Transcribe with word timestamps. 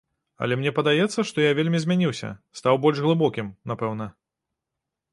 Але 0.45 0.53
мне 0.59 0.71
падаецца, 0.79 1.25
што 1.31 1.37
я 1.43 1.51
вельмі 1.59 1.83
змяніўся, 1.85 2.33
стаў 2.63 2.83
больш 2.87 2.97
глыбокім, 3.07 3.47
напэўна. 3.75 4.13